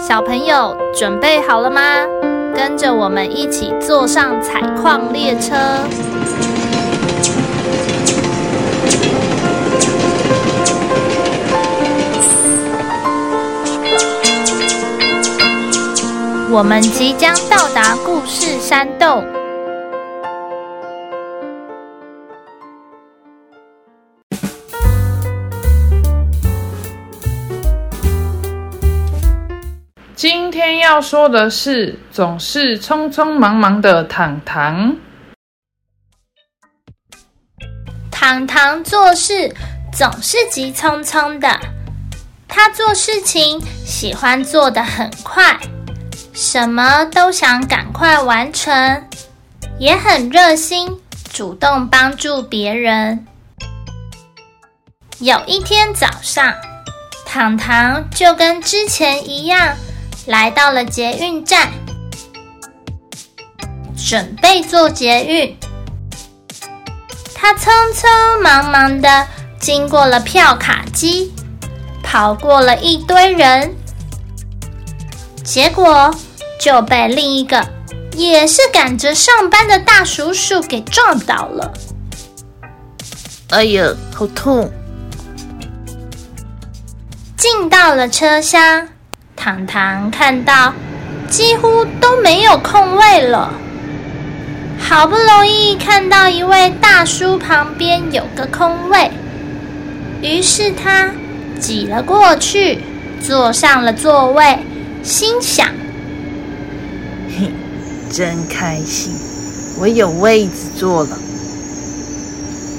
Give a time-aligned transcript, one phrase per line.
[0.00, 2.06] 小朋友准备好了吗？
[2.54, 5.54] 跟着我们一起坐上采矿列车。
[16.50, 19.24] 我们即将到达故事山洞。
[30.20, 34.94] 今天要说的是，总是匆匆忙忙的糖糖。
[38.10, 39.50] 糖糖做事
[39.90, 41.58] 总是急匆匆的，
[42.46, 45.58] 他做事情喜欢做得很快，
[46.34, 49.08] 什么都想赶快完成，
[49.78, 51.00] 也很热心，
[51.32, 53.26] 主动帮助别人。
[55.20, 56.54] 有一天早上，
[57.24, 59.74] 糖糖就跟之前一样。
[60.26, 61.72] 来到了捷运站，
[63.96, 65.56] 准备坐捷运。
[67.34, 69.26] 他匆匆忙忙的
[69.58, 71.32] 经过了票卡机，
[72.02, 73.74] 跑过了一堆人，
[75.42, 76.14] 结果
[76.60, 77.66] 就被另一个
[78.14, 81.72] 也是赶着上班的大叔叔给撞倒了。
[83.48, 84.70] 哎呀，好痛！
[87.36, 88.86] 进到了车厢。
[89.42, 90.74] 糖糖看到
[91.30, 93.54] 几乎都没有空位了，
[94.78, 99.10] 好不容易看到一位大叔旁边有个空位，
[100.20, 101.12] 于是他
[101.58, 102.80] 挤了过去，
[103.22, 104.58] 坐上了座位，
[105.02, 105.66] 心想
[107.34, 107.50] ：“嘿，
[108.12, 109.10] 真开心，
[109.80, 111.18] 我有位子坐了。”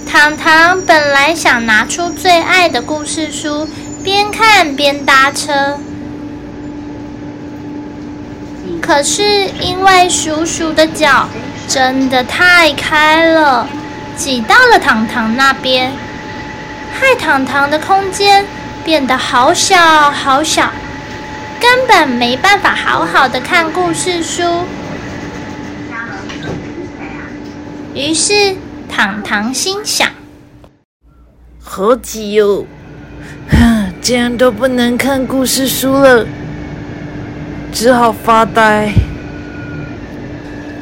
[0.07, 3.67] 糖糖本来想拿出最爱的故事书，
[4.03, 5.79] 边看边搭车。
[8.81, 11.29] 可是因为鼠鼠的脚
[11.67, 13.65] 真的太开了，
[14.17, 15.93] 挤到了糖糖那边，
[16.91, 18.45] 害糖糖的空间
[18.83, 19.77] 变得好小
[20.11, 20.69] 好小，
[21.59, 24.43] 根本没办法好好的看故事书。
[27.93, 28.55] 于是
[28.89, 30.09] 糖糖心想：
[31.63, 32.65] 好挤哟，
[34.01, 36.25] 这样都不能看故事书了。
[37.71, 38.91] 只好发呆。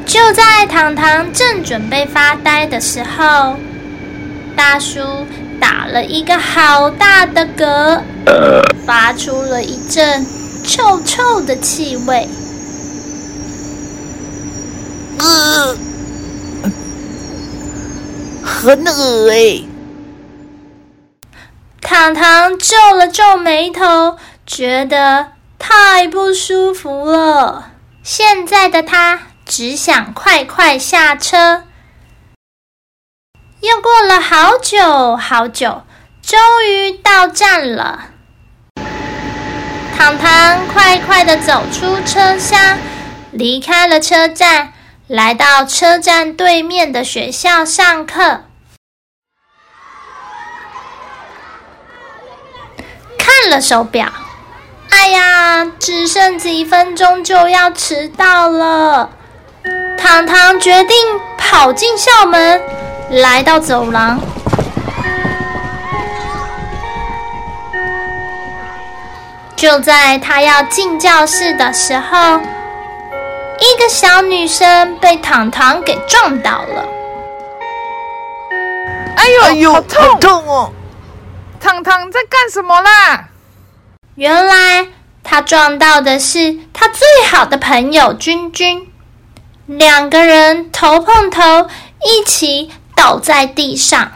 [0.06, 3.56] 就在糖糖正准备发呆的时候，
[4.56, 5.00] 大叔
[5.60, 8.02] 打了一个好大的嗝，
[8.84, 10.26] 发出了一阵
[10.64, 12.28] 臭臭的气味。
[15.18, 15.76] 呃，
[18.42, 19.62] 很恶哎！
[21.80, 25.26] 糖糖皱了皱眉头，觉得。
[25.60, 27.72] 太不舒服了！
[28.02, 31.64] 现在的他只想快快下车。
[33.60, 35.84] 又过了好久好久，
[36.22, 38.06] 终于到站了。
[39.96, 42.78] 糖糖快快的走出车厢，
[43.30, 44.72] 离开了车站，
[45.06, 48.44] 来到车站对面的学校上课。
[53.18, 54.10] 看了手表。
[54.90, 59.10] 哎呀，只剩几分钟就要迟到了！
[59.96, 60.96] 糖糖决定
[61.36, 62.60] 跑进校门，
[63.10, 64.20] 来到走廊。
[69.56, 72.40] 就在他要进教室的时候，
[73.58, 76.88] 一个小女生被糖糖给撞倒了。
[79.16, 79.82] 哎呦，哎呦，好
[80.18, 80.72] 痛哦！
[81.60, 83.28] 糖糖在干什么啦？
[84.16, 84.88] 原来
[85.22, 88.88] 他撞到的是他最好的朋友君君，
[89.66, 91.68] 两个人头碰头，
[92.04, 94.10] 一起倒在地上。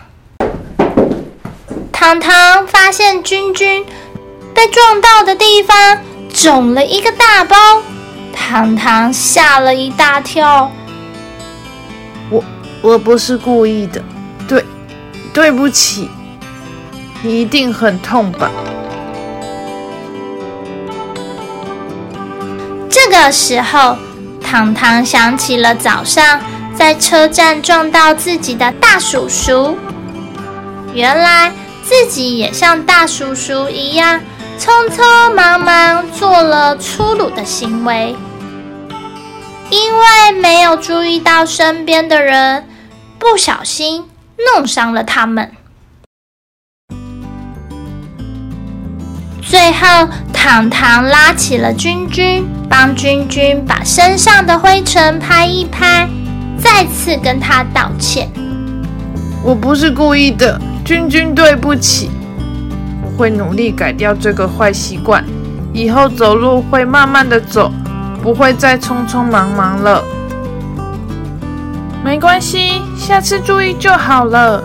[1.92, 3.86] 糖糖发现君君
[4.52, 5.98] 被撞到的地方
[6.34, 7.56] 肿了一个大包，
[8.34, 10.70] 糖糖吓了一大跳。
[12.30, 12.44] 我
[12.82, 14.02] 我不是故意的，
[14.48, 14.64] 对，
[15.32, 16.10] 对不起，
[17.22, 18.50] 你一定很痛吧？
[23.04, 23.98] 这个时候，
[24.42, 26.40] 糖糖想起了早上
[26.74, 29.76] 在车站撞到自己的大叔叔。
[30.94, 31.52] 原来
[31.82, 34.18] 自己也像大叔叔一样，
[34.58, 38.16] 匆匆忙忙做了粗鲁的行为，
[39.68, 42.66] 因为没有注意到身边的人，
[43.18, 44.08] 不小心
[44.56, 45.52] 弄伤了他们。
[49.46, 50.08] 最后。
[50.44, 56.06] 糖糖拉起了君君，帮君君把身上的灰尘拍一拍，
[56.58, 58.28] 再次跟他道歉。
[59.42, 62.10] 我不是故意的，君君，对不起。
[63.02, 65.24] 我会努力改掉这个坏习惯，
[65.72, 67.72] 以后走路会慢慢的走，
[68.22, 70.04] 不会再匆匆忙忙了。
[72.04, 74.62] 没关系，下次注意就好了。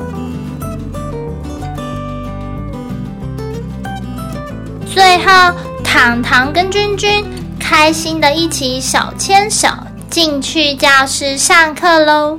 [4.86, 5.54] 最后，
[5.92, 7.26] 糖糖跟君君
[7.60, 9.68] 开心的一起手牵手
[10.08, 12.38] 进去教室上课喽。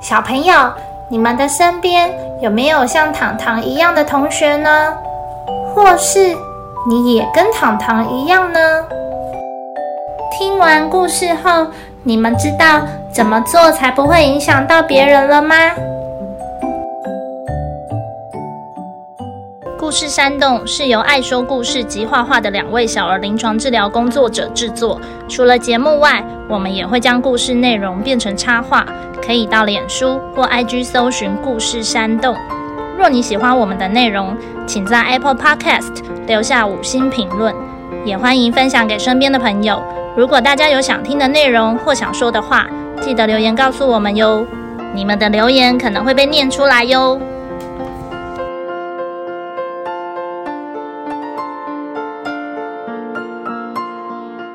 [0.00, 0.72] 小朋友，
[1.10, 2.10] 你们的身边
[2.40, 4.96] 有没有像糖糖一样的同学呢？
[5.74, 6.34] 或是
[6.88, 8.58] 你也跟糖糖一样呢？
[10.32, 11.66] 听完故事后，
[12.02, 12.80] 你们知道
[13.12, 15.54] 怎么做才不会影响到别人了吗？
[19.84, 24.98] 故事山洞是由爱说故事及画画的两位小儿临床治疗工作者制作。
[25.28, 28.86] 除了节目外，我们也会将故事内容变成插画，
[29.22, 32.34] 可以到脸书或 IG 搜寻“故事山洞”。
[32.96, 34.34] 若你喜欢我们的内容，
[34.66, 35.92] 请在 Apple Podcast
[36.26, 37.54] 留下五星评论，
[38.06, 39.82] 也欢迎分享给身边的朋友。
[40.16, 42.66] 如果大家有想听的内容或想说的话，
[43.02, 44.46] 记得留言告诉我们哟。
[44.94, 47.20] 你们的留言可能会被念出来哟。